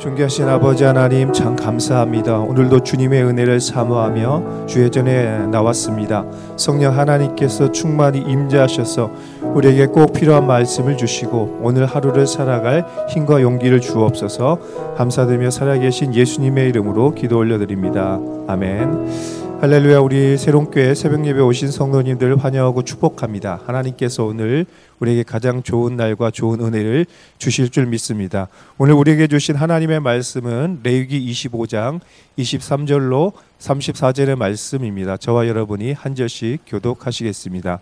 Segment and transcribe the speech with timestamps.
[0.00, 2.38] 존귀하신 아버지 하나님 참 감사합니다.
[2.38, 6.24] 오늘도 주님의 은혜를 사모하며 주의 전에 나왔습니다.
[6.56, 9.10] 성령 하나님께서 충만히 임재하셔서
[9.42, 14.94] 우리에게 꼭 필요한 말씀을 주시고 오늘 하루를 살아갈 힘과 용기를 주옵소서.
[14.96, 18.18] 감사드리며 살아계신 예수님의 이름으로 기도 올려드립니다.
[18.48, 19.49] 아멘.
[19.60, 23.60] 할렐루야 우리 새롬교회 새벽 예배 오신 성도님들 환영하고 축복합니다.
[23.66, 24.64] 하나님께서 오늘
[25.00, 27.04] 우리에게 가장 좋은 날과 좋은 은혜를
[27.36, 28.48] 주실 줄 믿습니다.
[28.78, 32.00] 오늘 우리에게 주신 하나님의 말씀은 레위기 25장
[32.38, 35.18] 23절로 34절의 말씀입니다.
[35.18, 37.80] 저와 여러분이 한 절씩 교독하시겠습니다.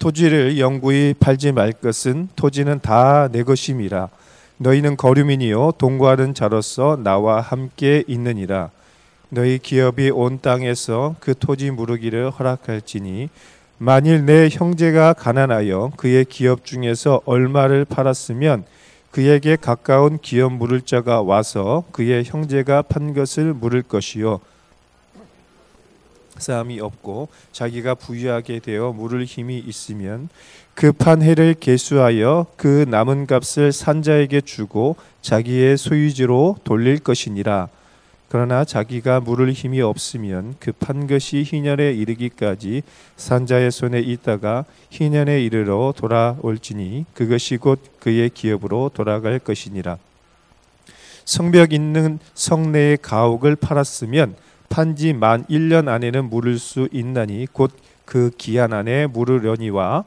[0.00, 4.08] 토지를 영구히 팔지 말 것은 토지는 다 내 것임이라
[4.56, 8.70] 너희는 거류민이요 동거하는 자로서 나와 함께 있느니라
[9.30, 13.28] 너희 기업이 온 땅에서 그 토지 무르기를 허락할지니
[13.78, 18.64] 만일 내 형제가 가난하여 그의 기업 중에서 얼마를 팔았으면
[19.12, 24.40] 그에게 가까운 기업 물을 자가 와서 그의 형제가 판 것을 물을 것이요.
[26.36, 30.28] 싸움이 없고 자기가 부유하게 되어 물을 힘이 있으면
[30.74, 37.68] 그 판 해를 계수하여 그 남은 값을 산자에게 주고 자기의 소유지로 돌릴 것이니라
[38.30, 42.82] 그러나 자기가 물을 힘이 없으면 급한 것이 희년에 이르기까지
[43.16, 49.98] 산자의 손에 있다가 희년에 이르러 돌아올지니 그것이 곧 그의 기업으로 돌아갈 것이니라.
[51.26, 54.36] 성벽 있는 성내의 가옥을 팔았으면
[54.68, 57.72] 판지 만 1년 안에는 물을 수 있나니 곧
[58.10, 60.02] 그 기한 안에 물으려니와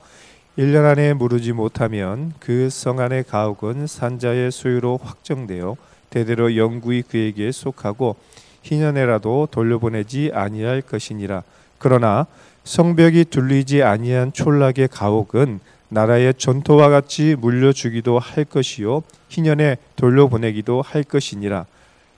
[0.57, 5.77] 1년 안에 물으지 못하면 그 성 안의 가옥은 산자의 소유로 확정되어
[6.13, 8.15] 대대로 영구히 그에게 속하고
[8.61, 11.41] 희년에라도 돌려보내지 아니할 것이니라.
[11.79, 12.27] 그러나
[12.63, 21.03] 성벽이 둘리지 아니한 촌락의 가옥은 나라의 전토와 같이 물러 주기도 할 것이요 희년에 돌려보내기도 할
[21.03, 21.65] 것이니라.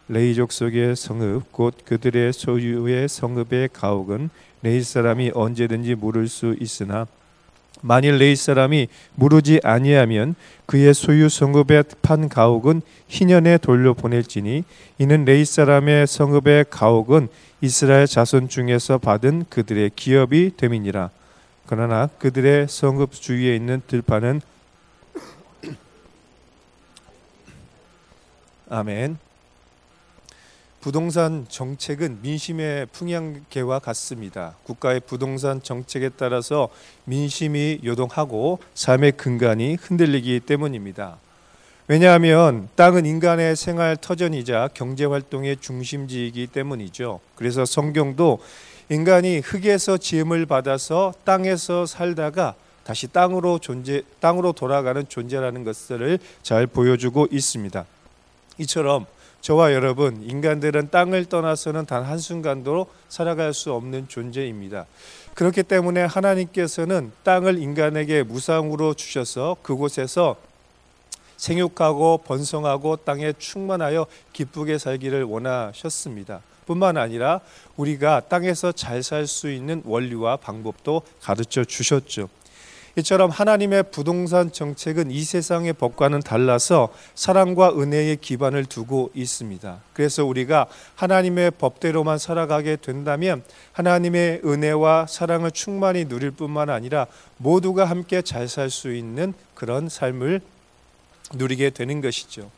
[0.09, 4.29] 레위 족속의 성읍 곧 그들의 소유의 성읍의 가옥은
[4.61, 7.07] 레위 사람이 언제든지 무를 수 있으나
[7.85, 10.33] 만일 레위 사람이 무르지 아니하면
[10.65, 14.63] 그의 소유 성읍의 판 가옥은 희년에 돌려 보낼지니
[14.97, 17.27] 이는 레이 사람의 성읍의 가옥은
[17.61, 21.11] 이스라엘 자손 중에서 받은 그들의 기업이 됨이니라.
[21.67, 24.41] 그러나 그들의 성읍 주위에 있는 들판은
[28.67, 29.24] 아멘.
[30.85, 34.55] 부동산 정책은 민심의 풍향계와 같습니다.
[34.65, 36.69] 국가의 부동산 정책에 따라서
[37.05, 41.17] 민심이 요동하고 삶의 근간이 흔들리기 때문입니다.
[41.87, 47.19] 왜냐하면 땅은 인간의 생활 터전이자 경제 활동의 중심지이기 때문이죠.
[47.33, 48.37] 그래서 성경도
[48.89, 52.53] 인간이 흙에서 지음을 받아서 땅에서 살다가
[52.83, 57.85] 다시 땅으로 존재 땅으로 돌아가는 존재라는 것을 잘 보여주고 있습니다.
[58.59, 59.07] 이처럼
[59.45, 64.87] 저와 여러분, 인간들은 땅을 떠나서는 단 한순간도 살아갈 수 없는 존재입니다.
[65.35, 70.35] 그렇기 때문에 하나님께서는 땅을 인간에게 무상으로 주셔서 그곳에서
[71.37, 76.41] 생육하고 번성하고 땅에 충만하여 기쁘게 살기를 원하셨습니다.
[76.65, 77.39] 뿐만 아니라
[77.77, 82.29] 우리가 땅에서 잘 살 수 있는 원리와 방법도 가르쳐 주셨죠.
[82.97, 89.79] 이처럼 하나님의 부동산 정책은 이 세상의 법과는 달라서 사랑과 은혜의 기반을 두고 있습니다.
[89.91, 97.07] 그래서 우리가 하나님의 법대로만 살아가게 된다면 하나님의 은혜와 사랑을 충만히 누릴 뿐만 아니라
[97.37, 100.39] 모두가 함께 잘 살 수 있는 그런 삶을
[101.33, 102.49] 누리게 되는 것이죠.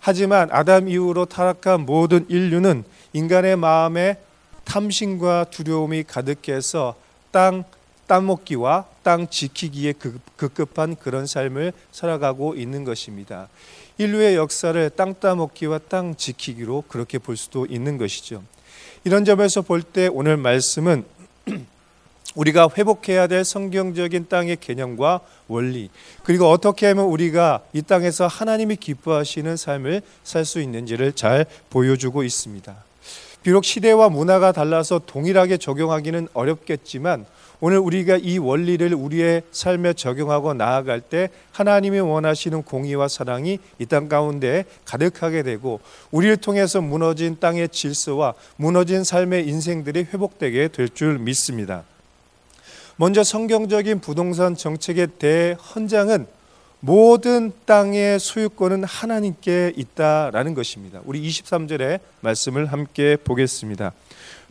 [0.00, 2.84] 하지만 아담 이후로 타락한 모든 인류는
[3.14, 4.18] 인간의 마음에
[4.64, 6.94] 탐심과 두려움이 가득해서
[7.30, 7.64] 땅
[8.08, 9.94] 따먹기와 땅 지키기에
[10.36, 13.48] 급급한 그런 삶을 살아가고 있는 것입니다.
[13.98, 18.42] 인류의 역사를 땅 따먹기와 땅 지키기로 그렇게 볼 수도 있는 것이죠.
[19.04, 21.04] 이런 점에서 볼 때 오늘 말씀은
[22.34, 25.90] 우리가 회복해야 될 성경적인 땅의 개념과 원리,
[26.22, 32.76] 그리고 어떻게 하면 우리가 이 땅에서 하나님이 기뻐하시는 삶을 살 수 있는지를 잘 보여주고 있습니다.
[33.42, 37.24] 비록 시대와 문화가 달라서 동일하게 적용하기는 어렵겠지만
[37.60, 44.08] 오늘 우리가 이 원리를 우리의 삶에 적용하고 나아갈 때 하나님이 원하시는 공의와 사랑이 이 땅
[44.08, 51.84] 가운데 가득하게 되고 우리를 통해서 무너진 땅의 질서와 무너진 삶의 인생들이 회복되게 될 줄 믿습니다.
[52.96, 56.26] 먼저 성경적인 부동산 정책의 대헌장은
[56.80, 61.00] 모든 땅의 소유권은 하나님께 있다라는 것입니다.
[61.04, 63.92] 우리 23절의 말씀을 함께 보겠습니다.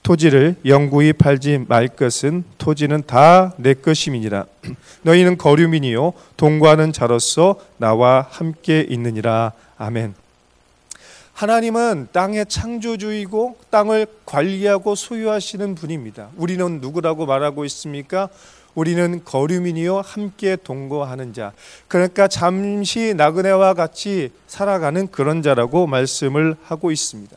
[0.07, 4.45] 토지를 영구히 팔지 말 것은 토지는 다 내 것임이니라.
[5.04, 9.51] 너희는 거류민이요 동거하는 자로서 나와 함께 있느니라.
[9.77, 10.13] 아멘.
[11.33, 16.30] 하나님은 땅의 창조주이고 땅을 관리하고 소유하시는 분입니다.
[16.38, 18.30] 우리는 누구라고 말하고 있습니까?
[18.75, 21.51] 우리는 거류민이요 함께 동거하는 자.
[21.89, 27.36] 그러니까 잠시 나그네와 같이 살아가는 그런 자라고 말씀을 하고 있습니다.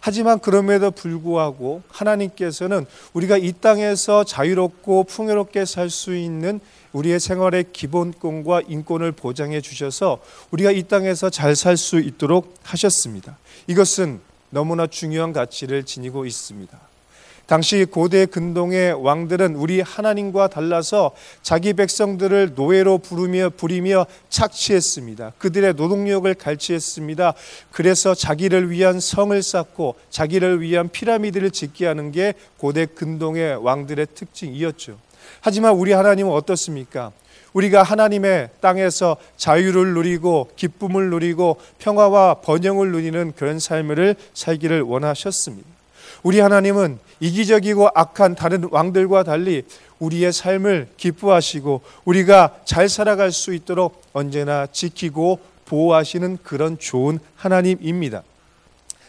[0.00, 6.60] 하지만 그럼에도 불구하고 하나님께서는 우리가 이 땅에서 자유롭고 풍요롭게 살 수 있는
[6.92, 13.36] 우리의 생활의 기본권과 인권을 보장해 주셔서 우리가 이 땅에서 잘 살 수 있도록 하셨습니다.
[13.66, 16.78] 이것은 너무나 중요한 가치를 지니고 있습니다.
[17.48, 25.32] 당시 고대 근동의 왕들은 우리 하나님과 달라서 자기 백성들을 노예로 부르며 부리며 착취했습니다.
[25.38, 27.32] 그들의 노동력을 갈취했습니다.
[27.72, 34.98] 그래서 자기를 위한 성을 쌓고 자기를 위한 피라미드를 짓게 하는 게 고대 근동의 왕들의 특징이었죠.
[35.40, 37.12] 하지만 우리 하나님은 어떻습니까?
[37.54, 45.77] 우리가 하나님의 땅에서 자유를 누리고 기쁨을 누리고 평화와 번영을 누리는 그런 삶을 살기를 원하셨습니다.
[46.22, 49.64] 우리 하나님은 이기적이고 악한 다른 왕들과 달리
[49.98, 58.22] 우리의 삶을 기뻐하시고 우리가 잘 살아갈 수 있도록 언제나 지키고 보호하시는 그런 좋은 하나님입니다.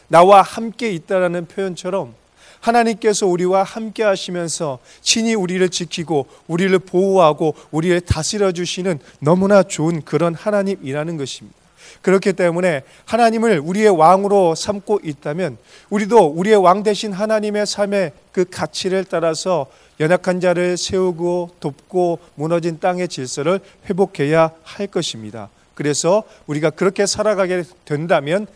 [0.08, 2.16] 나와 함께 있다라는 표현처럼
[2.60, 10.36] 하나님께서 우리와 함께 하시면서 친히 우리를 지키고 우리를 보호하고 우리를 다스려 주시는 너무나 좋은 그런
[10.36, 11.59] 하나님이라는 것입니다.
[12.02, 15.58] 그렇기 때문에 하나님을 우리의 왕으로 삼고 있다면
[15.90, 19.68] 우리도 우리의 왕 대신 하나님의 삶의 그 가치를 따라서
[20.00, 23.60] 연약한 자를 세우고 돕고 무너진 땅의 질서를
[23.90, 25.50] 회복해야 할 것입니다.
[25.76, 28.48] 그래서 우리가 그렇게 살아가게 된다면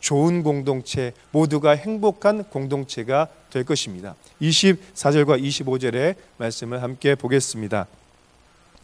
[0.00, 4.14] 좋은 공동체, 모두가 행복한 공동체가 될 것입니다.
[4.40, 7.86] 24절과 25절의 말씀을 함께 보겠습니다.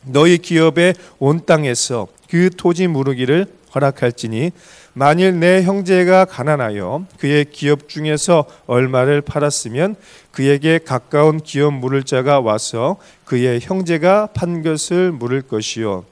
[0.07, 4.53] 너희 기업의 온 땅에서 그 토지 무르기를 허락할지니
[4.93, 9.97] 만일 내 형제가 가난하여 그의 기업 중에서 얼마를 팔았으면
[10.31, 16.05] 그에게 가까운 기업 물을 자가 와서 그의 형제가 판 것을 물을 것이요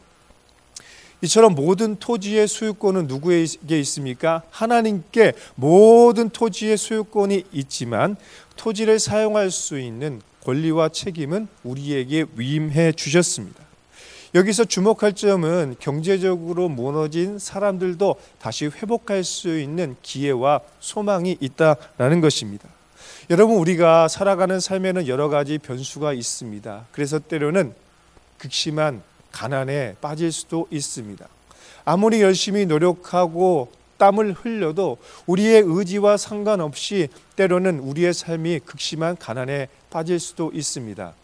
[1.22, 4.42] 이처럼 모든 토지의 소유권은 누구에게 있습니까?
[4.50, 8.16] 하나님께 모든 토지의 소유권이 있지만
[8.56, 13.62] 토지를 사용할 수 있는 권리와 책임은 우리에게 위임해 주셨습니다.
[14.34, 22.66] 여기서 주목할 점은 경제적으로 무너진 사람들도 다시 회복할 수 있는 기회와 소망이 있다라는 것입니다.
[23.28, 26.86] 여러분 우리가 살아가는 삶에는 여러 가지 변수가 있습니다.
[26.92, 27.74] 그래서 때로는
[28.38, 31.26] 극심한 가난에 빠질 수도 있습니다.
[31.84, 34.96] 아무리 열심히 노력하고 땀을 흘려도
[35.26, 41.14] 우리의 의지와 상관없이 때로는 우리의 삶이 극심한 가난에 빠질 수도 있습니다.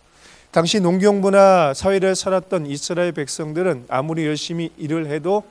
[0.58, 5.44] 당시 농경부나 사회를 살았던 이스라엘 백성들은 아무리 열심히 일을 해도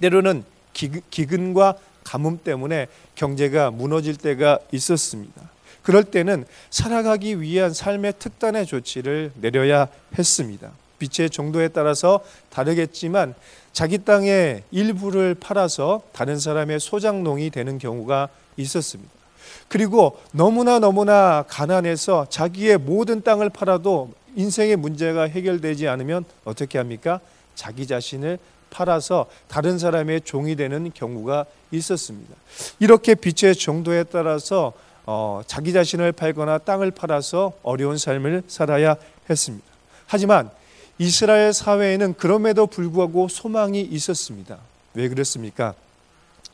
[0.00, 0.42] 때로는
[0.72, 5.42] 기근과 가뭄 때문에 경제가 무너질 때가 있었습니다.
[5.82, 10.70] 그럴 때는 살아가기 위한 삶의 특단의 조치를 내려야 했습니다.
[10.98, 13.34] 빛의 정도에 따라서 다르겠지만
[13.74, 19.19] 자기 땅의 일부를 팔아서 다른 사람의 소장농이 되는 경우가 있었습니다.
[19.68, 27.20] 그리고 너무나 너무나 가난해서 자기의 모든 땅을 팔아도 인생의 문제가 해결되지 않으면 어떻게 합니까?
[27.54, 28.38] 자기 자신을
[28.70, 32.34] 팔아서 다른 사람의 종이 되는 경우가 있었습니다.
[32.78, 34.72] 이렇게 빛의 정도에 따라서
[35.06, 38.96] 어, 자기 자신을 팔거나 땅을 팔아서 어려운 삶을 살아야
[39.28, 39.66] 했습니다.
[40.06, 40.50] 하지만
[40.98, 44.58] 이스라엘 사회에는 그럼에도 불구하고 소망이 있었습니다.
[44.94, 45.74] 왜 그랬습니까?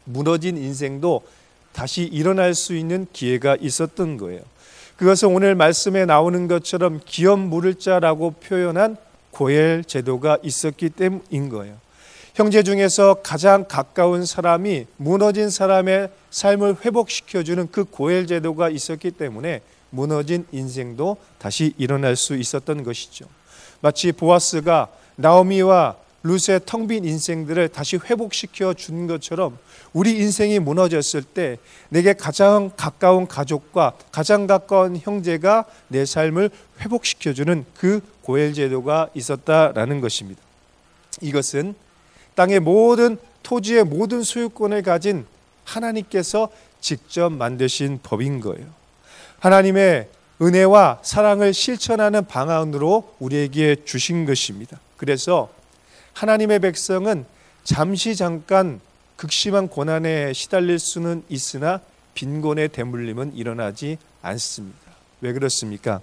[0.04, 1.22] 무너진 인생도
[1.76, 4.40] 다시 일어날 수 있는 기회가 있었던 거예요.
[4.96, 8.96] 그것은 오늘 말씀에 나오는 것처럼 기업 물을 자라고 표현한
[9.30, 11.76] 고엘 제도가 있었기 때문인 거예요.
[12.34, 20.46] 형제 중에서 가장 가까운 사람이 무너진 사람의 삶을 회복시켜주는 그 고엘 제도가 있었기 때문에 무너진
[20.52, 23.26] 인생도 다시 일어날 수 있었던 것이죠.
[23.82, 29.58] 마치 보아스가 나오미와 루스의 텅 빈 인생들을 다시 회복시켜 준 것처럼
[29.92, 36.50] 우리 인생이 무너졌을 때 내게 가장 가까운 가족과 가장 가까운 형제가 내 삶을
[36.80, 40.40] 회복시켜 주는 그 고엘 제도가 있었다라는 것입니다.
[41.20, 41.74] 이것은
[42.34, 45.24] 땅의 모든 토지의 모든 소유권을 가진
[45.64, 46.50] 하나님께서
[46.80, 48.66] 직접 만드신 법인 거예요.
[49.38, 50.08] 하나님의
[50.40, 54.78] 은혜와 사랑을 실천하는 방안으로 우리에게 주신 것입니다.
[54.96, 55.48] 그래서
[56.12, 57.24] 하나님의 백성은
[57.64, 58.80] 잠시 잠깐
[59.16, 61.80] 극심한 고난에 시달릴 수는 있으나
[62.14, 64.78] 빈곤의 대물림은 일어나지 않습니다.
[65.20, 66.00] 왜 그렇습니까?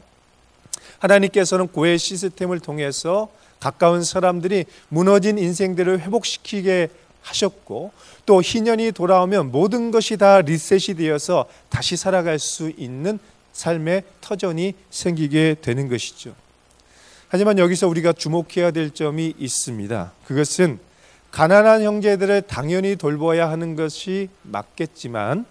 [1.00, 3.30] 하나님께서는 고해 시스템을 통해서
[3.60, 6.90] 가까운 사람들이 무너진 인생들을 회복시키게
[7.22, 7.92] 하셨고
[8.26, 13.20] 또 희년이 돌아오면 모든 것이 다 리셋이 되어서 다시 살아갈 수 있는
[13.54, 16.36] 삶의 터전이 생기게 되는 것이죠.
[17.30, 20.12] 하지만 여기서 우리가 주목해야 될 점이 있습니다.
[20.26, 20.80] 그것은
[21.34, 25.46] 가난한 형제들을 당연히 돌봐야 하는 것이 맞겠지만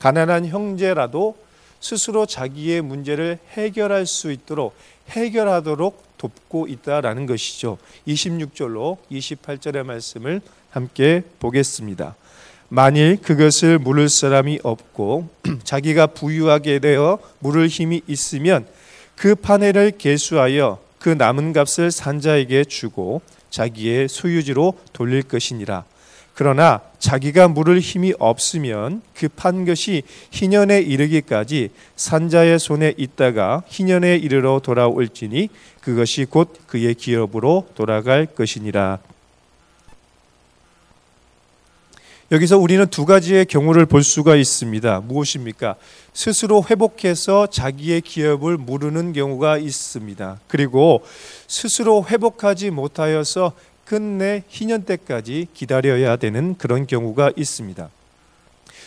[0.00, 1.36] 가난한 형제라도
[1.78, 4.74] 스스로 자기의 문제를 해결할 수 있도록
[5.08, 7.78] 해결하도록 돕고 있다라는 것이죠.
[8.08, 12.16] 26절로 28절의 말씀을 함께 보겠습니다.
[12.68, 15.28] 만일 그것을 물을 사람이 없고
[15.62, 18.66] 자기가 부유하게 되어 물을 힘이 있으면
[19.14, 25.84] 그 파네를 개수하여 그 남은 값을 산자에게 주고 자기의 소유지로 돌릴 것이니라.
[26.34, 35.48] 그러나 자기가 물을 힘이 없으면 그판 것이 희년에 이르기까지 산자의 손에 있다가 희년에 이르러 돌아올지니
[35.82, 39.00] 그것이 곧 그의 기업으로 돌아갈 것이니라.
[42.32, 45.00] 여기서 우리는 두 가지의 경우를 볼 수가 있습니다.
[45.00, 45.74] 무엇입니까?
[46.12, 50.38] 스스로 회복해서 자기의 기업을 무르는 경우가 있습니다.
[50.46, 51.02] 그리고
[51.48, 53.52] 스스로 회복하지 못하여서
[53.84, 57.90] 끝내 희년 때까지 기다려야 되는 그런 경우가 있습니다.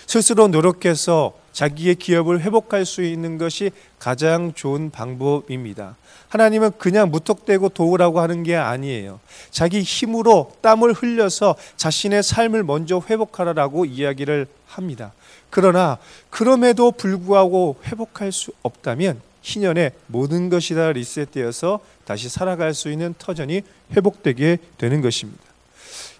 [0.08, 5.96] 스스로 노력해서 자기의 기업을 회복할 수 있는 것이 가장 좋은 방법입니다.
[6.28, 9.20] 하나님은 그냥 무턱대고 도우라고 하는 게 아니에요.
[9.52, 15.14] 자기 힘으로 땀을 흘려서 자신의 삶을 먼저 회복하라라고 이야기를 합니다.
[15.52, 16.00] 그러나
[16.32, 23.62] 그럼에도 불구하고 회복할 수 없다면 희년에 모든 것이 다 리셋되어서 다시 살아갈 수 있는 터전이
[23.96, 25.44] 회복되게 되는 것입니다.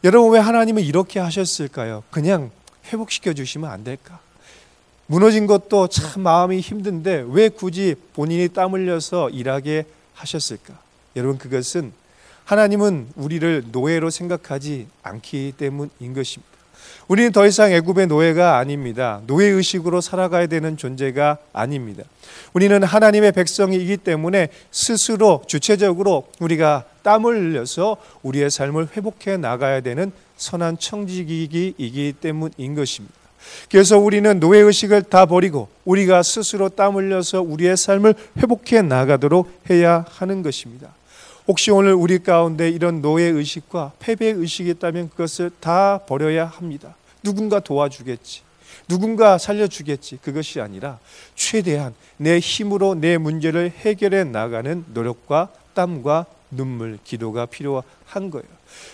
[0.04, 2.04] 여러분 왜 하나님은 이렇게 하셨을까요?
[2.12, 2.52] 그냥
[2.92, 4.20] 회복시켜 주시면 안 될까?
[5.06, 10.80] 무너진 것도 참 마음이 힘든데 왜 굳이 본인이 땀 흘려서 일하게 하셨을까?
[11.16, 11.92] 여러분 그것은
[12.46, 16.54] 하나님은 우리를 노예로 생각하지 않기 때문인 것입니다.
[17.08, 19.22] 우리는 더 이상 애굽의 노예가 아닙니다.
[19.28, 22.04] 노예 의식으로 살아가야 되는 존재가 아닙니다.
[22.54, 30.80] 우리는 하나님의 백성이기 때문에 스스로 주체적으로 우리가 땀을 흘려서 우리의 삶을 회복해 나가야 되는 선한
[30.80, 33.23] 청지기이기 때문인 것입니다.
[33.70, 40.06] 그래서 우리는 노예 의식을 다 버리고 우리가 스스로 땀 흘려서 우리의 삶을 회복해 나가도록 해야
[40.10, 40.94] 하는 것입니다.
[41.48, 46.96] 혹시 오늘 우리 가운데 이런 노예 의식과 패배 의식이 있다면 그것을 다 버려야 합니다.
[47.22, 48.42] 누군가 도와주겠지.
[48.88, 50.20] 누군가 살려주겠지.
[50.22, 51.00] 그것이 아니라
[51.36, 58.46] 최대한 내 힘으로 내 문제를 해결해 나가는 노력과 땀과 눈물, 기도가 필요한 거예요.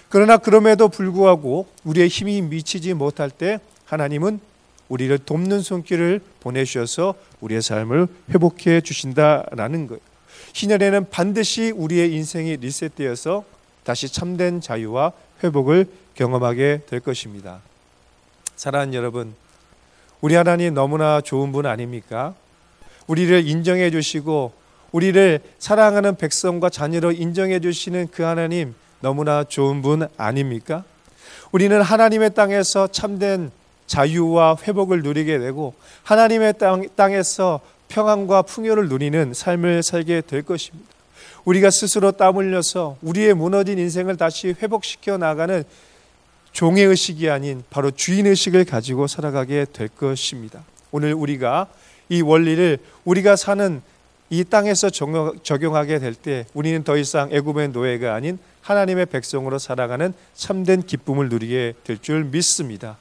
[0.09, 3.59] 그러나 그럼에도 불구하고 우리의 힘이 미치지 못할 때
[3.89, 4.39] 하나님은
[4.87, 10.01] 우리를 돕는 손길을 보내셔서 우리의 삶을 회복해 주신다라는 거예요.
[10.53, 13.43] 희년에는 반드시 우리의 인생이 리셋되어서
[13.83, 15.11] 다시 참된 자유와
[15.43, 17.61] 회복을 경험하게 될 것입니다.
[18.55, 19.33] 사랑하는 여러분,
[20.21, 22.35] 우리 하나님 너무나 좋은 분 아닙니까?
[23.07, 24.53] 우리를 인정해 주시고
[24.91, 30.83] 우리를 사랑하는 백성과 자녀로 인정해 주시는 그 하나님 너무나 좋은 분 아닙니까?
[31.51, 33.51] 우리는 하나님의 땅에서 참된
[33.89, 40.87] 자유와 회복을 누리게 되고 하나님의 땅, 땅에서 평안과 풍요를 누리는 삶을 살게 될 것입니다.
[41.43, 45.63] 우리가 스스로 땀 흘려서 우리의 무너진 인생을 다시 회복시켜 나가는
[46.51, 50.63] 종의 의식이 아닌 바로 주인 의식을 가지고 살아가게 될 것입니다.
[50.91, 51.67] 오늘 우리가
[52.09, 53.81] 이 원리를 우리가 사는
[54.29, 60.83] 이 땅에서 적용하게 될 때 우리는 더 이상 애굽의 노예가 아닌 하나님의 백성으로 살아가는 참된
[60.83, 62.97] 기쁨을 누리게 될 줄 믿습니다.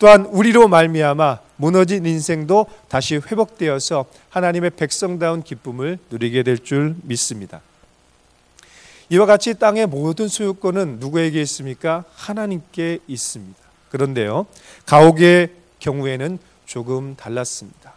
[0.00, 7.60] 또한 우리로 말미암아 무너진 인생도 다시 회복되어서 하나님의 백성다운 기쁨을 누리게 될 줄 믿습니다.
[9.10, 12.04] 이와 같이 땅의 모든 소유권은 누구에게 있습니까?
[12.14, 13.60] 하나님께 있습니다.
[13.90, 14.46] 그런데요,
[14.86, 17.92] 가옥의 경우에는 조금 달랐습니다.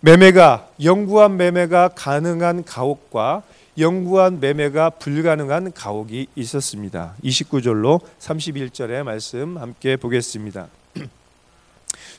[0.00, 3.44] 매매가 영구한 매매가 가능한 가옥과
[3.78, 7.14] 영구한 매매가 불가능한 가옥이 있었습니다.
[7.24, 10.68] 29절로 31절의 말씀 함께 보겠습니다.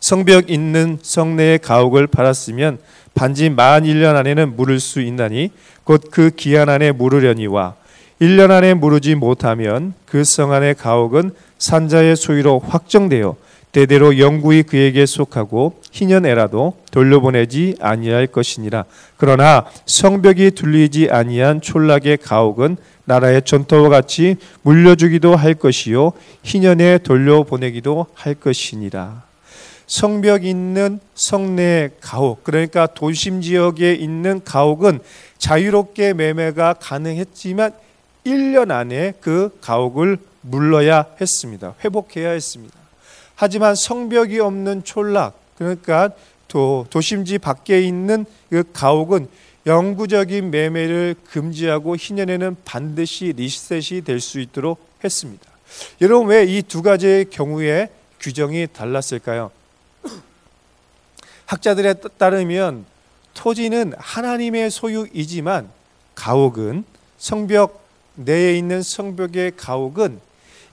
[0.05, 2.77] 성벽 있는 성내의 가옥을 팔았으면
[3.15, 5.49] 반지 만 1년 안에는 물을 수 있나니
[5.83, 7.73] 곧 그 기한 안에 물으려니와
[8.21, 13.35] 1년 안에 물으지 못하면 그 성 안의 가옥은 산자의 소유로 확정되어
[13.71, 18.85] 대대로 영구히 그에게 속하고 희년애라도 돌려보내지 아니할 것이니라.
[19.17, 26.11] 그러나 성벽이 둘리지 아니한 촌락의 가옥은 나라의 전토와 같이 물려주기도 할 것이요
[26.43, 29.24] 희년에 돌려보내기도 할 것이니라.
[29.87, 34.99] 성벽 있는 성내 가옥 그러니까 도심 지역에 있는 가옥은
[35.37, 37.71] 자유롭게 매매가 가능했지만
[38.25, 41.75] 1년 안에 그 가옥을 물러야 했습니다.
[41.83, 42.75] 회복해야 했습니다.
[43.35, 46.09] 하지만 성벽이 없는 촌락 그러니까
[46.47, 49.27] 도, 도심지 밖에 있는 그 가옥은
[49.67, 55.43] 영구적인 매매를 금지하고 희년에는 반드시 리셋이 될 수 있도록 했습니다.
[56.01, 57.89] 여러분 왜 이 두 가지의 경우에
[58.19, 59.51] 규정이 달랐을까요?
[61.45, 62.85] 학자들에 따르면
[63.33, 65.69] 토지는 하나님의 소유이지만
[66.15, 66.85] 가옥은
[67.17, 67.85] 성벽
[68.15, 70.19] 내에 있는 성벽의 가옥은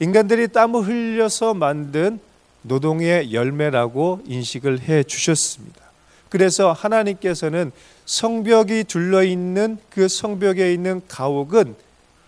[0.01, 2.21] 인간들이 땀을 흘려서 만든
[2.63, 5.83] 노동의 열매라고 인식을 해 주셨습니다.
[6.29, 7.73] 그래서 하나님께서는
[8.07, 11.75] 성벽이 둘러 있는 그 성벽에 있는 가옥은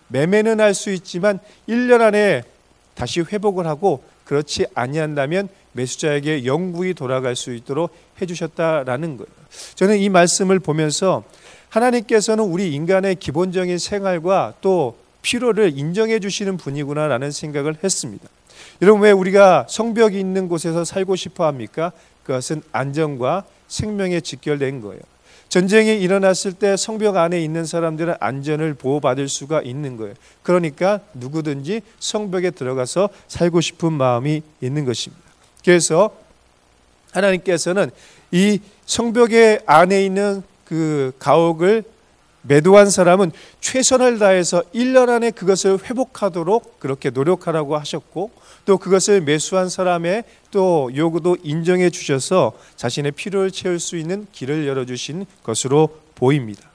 [0.09, 2.43] 매매는 할 수 있지만 1년 안에
[2.93, 9.29] 다시 회복을 하고 그렇지 아니한다면 매수자에게 영구히 돌아갈 수 있도록 해 주셨다라는 거예요.
[9.75, 11.23] 저는 이 말씀을 보면서
[11.69, 18.27] 하나님께서는 우리 인간의 기본적인 생활과 또 필요를 인정해 주시는 분이구나라는 생각을 했습니다.
[18.81, 21.91] 여러분 왜 우리가 성벽이 있는 곳에서 살고 싶어 합니까?
[22.23, 25.01] 그것은 안전과 생명에 직결된 거예요.
[25.49, 30.13] 전쟁이 일어났을 때 성벽 안에 있는 사람들은 안전을 보호받을 수가 있는 거예요.
[30.43, 35.24] 그러니까 누구든지 성벽에 들어가서 살고 싶은 마음이 있는 것입니다.
[35.65, 36.15] 그래서
[37.11, 37.89] 하나님께서는
[38.31, 41.83] 이 성벽의 안에 있는 그 가옥을
[42.43, 48.29] 매도한 사람은 최선을 다해서 1년 안에 그것을 회복하도록 그렇게 노력하라고 하셨고
[48.65, 54.85] 또 그것을 매수한 사람의 또 요구도 인정해 주셔서 자신의 필요를 채울 수 있는 길을 열어
[54.85, 56.69] 주신 것으로 보입니다.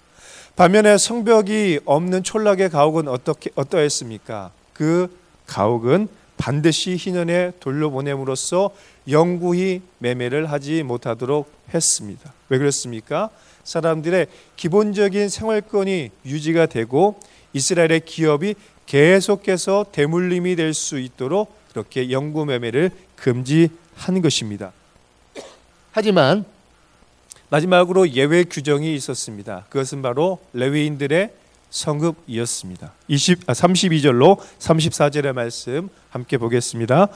[0.57, 4.51] 반면에 성벽이 없는 촌락의 가옥은 어떻게 어떠했습니까?
[4.73, 5.09] 그
[5.47, 6.09] 가옥은
[6.41, 8.71] 반드시 희년에 돌려보냄으로써
[9.11, 12.33] 영구히 매매를 하지 못하도록 했습니다.
[12.49, 13.29] 왜 그렇습니까?
[13.63, 17.21] 사람들의 기본적인 생활권이 유지가 되고
[17.53, 18.55] 이스라엘의 기업이
[18.87, 24.73] 계속해서 대물림이 될 수 있도록 그렇게 영구 매매를 금지한 것입니다.
[25.93, 26.47] 하지만
[27.51, 29.67] 마지막으로 예외 규정이 있었습니다.
[29.69, 31.33] 그것은 바로 레위인들의
[31.71, 32.93] 성읍이었습니다.
[33.09, 37.09] 20, 아, 32절로 34절의 말씀 함께 보겠습니다.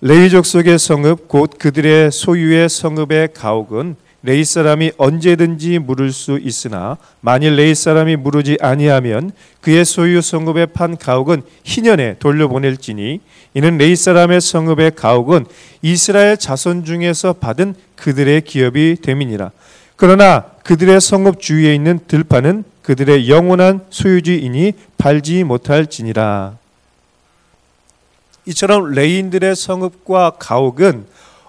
[0.00, 7.56] 레위족 속의 성읍 곧 그들의 소유의 성읍의 가옥은 레이 사람이 언제든지 물을 수 있으나 만일
[7.56, 13.20] 레이 사람이 물으지 아니하면 그의 소유 성읍의 판 가옥은 희년에 돌려보낼지니
[13.52, 15.44] 이는 레이 사람의 성읍의 가옥은
[15.82, 19.50] 이스라엘 자손 중에서 받은 그들의 기업이 됨이니라
[19.96, 26.58] 그러나 그들의 성읍 주위에 있는 들판은 그들의 영원한 소유지이니 팔지 못할지니라
[28.44, 31.06] 이처럼 레인들의 성읍과 가옥은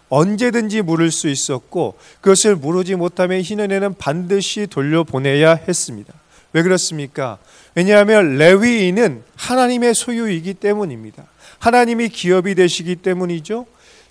[0.07, 6.13] 언제든지 물을 수 있었고 그것을 물지 못하면 희년에는 반드시 돌려보내야 했습니다.
[6.53, 7.37] 왜 그렇습니까?
[7.75, 11.25] 왜냐하면 레위인은 하나님의 소유이기 때문입니다.
[11.59, 13.65] 하나님이 기업이 되시기 때문이죠.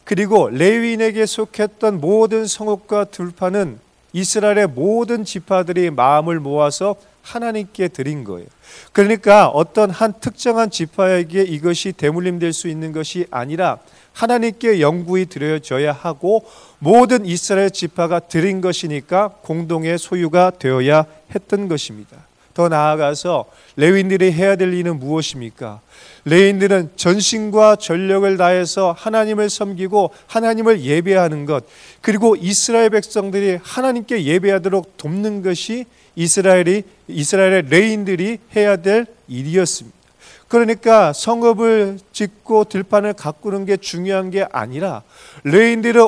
[0.05, 3.79] 그리고 레위인에게 속했던 모든 성읍과 들판은
[4.13, 8.47] 이스라엘의 모든 지파들이 마음을 모아서 하나님께 드린 거예요.
[8.93, 13.79] 그러니까 어떤 한 특정한 지파에게 이것이 대물림 될 수 있는 것이 아니라
[14.13, 16.45] 하나님께 영구히 드려져야 하고
[16.79, 22.19] 모든 이스라엘 지파가 드린 것이니까 공동의 소유가 되어야 했던 것입니다.
[22.53, 25.81] 더 나아가서 레위인들이 해야 될 일은 무엇입니까?
[26.25, 31.65] 레위인들은 전신과 전력을 다해서 하나님을 섬기고 하나님을 예배하는 것,
[32.01, 40.05] 그리고 이스라엘 백성들이 하나님께 예배하도록 돕는 것이 이스라엘이 이스라엘의 레위인들이 해야 될 일이었습니다.
[40.49, 45.03] 그러니까 성읍을 짓고 들판을 가꾸는 게 중요한 게 아니라
[45.43, 46.03] 레위인들은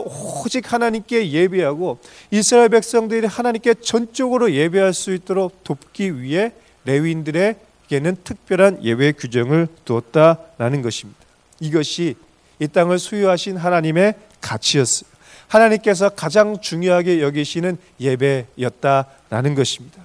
[0.45, 1.99] 오직 하나님께 예배하고
[2.31, 6.53] 이스라엘 백성들이 하나님께 전적으로 예배할 수 있도록 돕기 위해
[6.85, 11.19] 레위인들에게는 특별한 예외 규정을 두었다라는 것입니다.
[11.59, 12.15] 이것이
[12.61, 15.11] 이 땅을 소유하신 하나님의 가치였어요.
[15.49, 20.03] 하나님께서 가장 중요하게 여기시는 예배였다 라는 것입니다.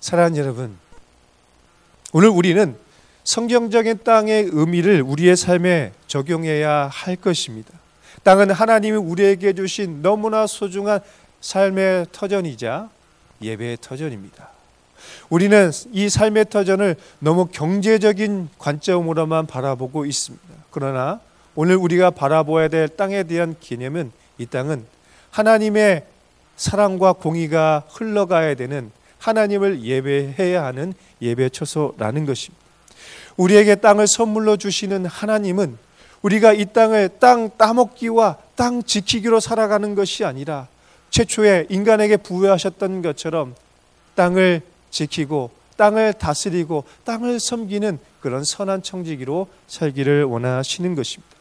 [0.00, 0.76] 사랑하는 여러분,
[2.12, 2.76] 오늘 우리는
[3.24, 7.72] 성경적인 땅의 의미를 우리의 삶에 적용해야 할 것입니다.
[8.22, 11.00] 땅은 하나님이 우리에게 주신 너무나 소중한
[11.40, 12.88] 삶의 터전이자
[13.42, 14.48] 예배의 터전입니다.
[15.28, 20.44] 우리는 이 삶의 터전을 너무 경제적인 관점으로만 바라보고 있습니다.
[20.70, 21.20] 그러나
[21.54, 24.86] 오늘 우리가 바라보아야 될 땅에 대한 개념은 이 땅은
[25.30, 26.04] 하나님의
[26.56, 32.64] 사랑과 공의가 흘러가야 되는 하나님을 예배해야 하는 예배 처소라는 것입니다.
[33.36, 35.78] 우리에게 땅을 선물로 주시는 하나님은
[36.22, 40.68] 우리가 이 땅을 땅 따먹기와 땅 지키기로 살아가는 것이 아니라
[41.10, 43.54] 최초에 인간에게 부여하셨던 것처럼
[44.14, 51.36] 땅을 지키고 땅을 다스리고 땅을 섬기는 그런 선한 청지기로 살기를 원하시는 것입니다.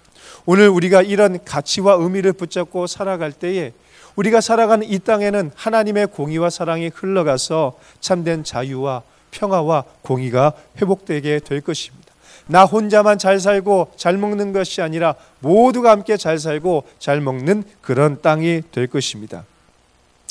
[0.45, 3.71] 오늘 우리가 이런 가치와 의미를 붙잡고 살아갈 때에
[4.15, 12.05] 우리가 살아가는 이 땅에는 하나님의 공의와 사랑이 흘러가서 참된 자유와 평화와 공의가 회복되게 될 것입니다.
[12.47, 18.21] 나 혼자만 잘 살고 잘 먹는 것이 아니라 모두가 함께 잘 살고 잘 먹는 그런
[18.21, 19.43] 땅이 될 것입니다.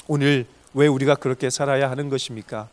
[0.07, 2.69] 오늘 왜 우리가 그렇게 살아야 하는 것입니까?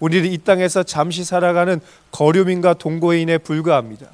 [0.00, 4.06] 우리는 이 땅에서 잠시 살아가는 거류민과 동거인에 불과합니다.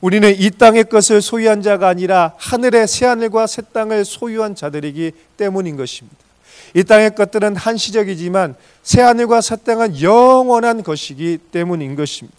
[0.00, 6.16] 우리는 이 땅의 것을 소유한 자가 아니라 하늘의 새하늘과 새 땅을 소유한 자들이기 때문인 것입니다.
[6.74, 12.36] 이 땅의 것들은 한시적이지만 새하늘과 새 땅은 영원한 것이기 때문인 것입니다.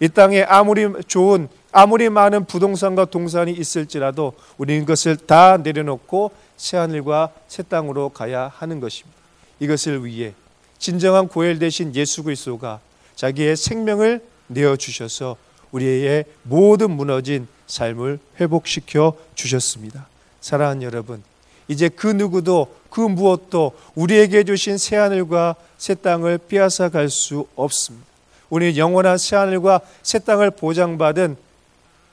[0.00, 7.62] 이 땅에 아무리 좋은 아무리 많은 부동산과 동산이 있을지라도 우리는 이것을 다 내려놓고 새하늘과 새
[7.64, 9.16] 땅으로 가야 하는 것입니다.
[9.60, 10.34] 이것을 위해
[10.78, 12.80] 진정한 고엘 대신 예수 그리스도가
[13.16, 15.36] 자기의 생명을 내어 주셔서
[15.74, 20.06] 우리의 모든 무너진 삶을 회복시켜 주셨습니다.
[20.40, 21.22] 사랑하는 여러분,
[21.66, 28.06] 이제 그 누구도 그 무엇도 우리에게 주신 새 하늘과 새 땅을 빼앗아 갈 수 없습니다.
[28.50, 31.36] 우리는 영원한 새 하늘과 새 땅을 보장받은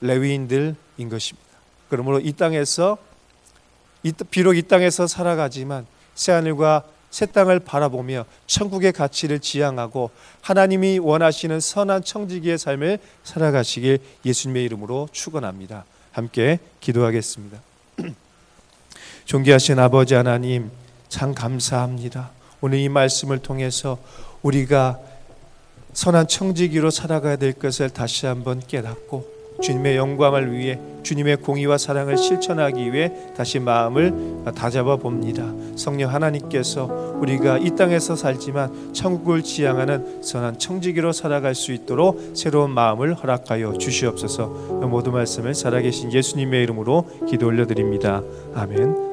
[0.00, 0.74] 레위인들인
[1.08, 1.48] 것입니다.
[1.88, 2.98] 그러므로 이 땅에서
[4.30, 12.04] 비록 이 땅에서 살아가지만 새 하늘과 새 땅을 바라보며 천국의 가치를 지향하고 하나님이 원하시는 선한
[12.04, 15.84] 청지기의 삶을 살아가시길 예수님의 이름으로 축원합니다.
[16.10, 17.60] 함께 기도하겠습니다.
[19.26, 20.70] 존귀하신 아버지 하나님
[21.10, 22.30] 참 감사합니다.
[22.62, 23.98] 오늘 이 말씀을 통해서
[24.40, 24.98] 우리가
[25.92, 29.31] 선한 청지기로 살아가야 될 것을 다시 한번 깨닫고
[29.62, 35.52] 주님의 영광을 위해 주님의 공의와 사랑을 실천하기 위해 다시 마음을 다잡아 봅니다.
[35.76, 43.14] 성령 하나님께서 우리가 이 땅에서 살지만 천국을 지향하는 선한 청지기로 살아갈 수 있도록 새로운 마음을
[43.14, 44.46] 허락하여 주시옵소서.
[44.88, 48.22] 모든 말씀을 살아계신 예수님의 이름으로 기도 올려드립니다.
[48.54, 49.11] 아멘.